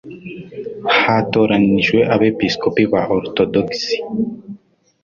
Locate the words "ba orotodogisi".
2.91-3.95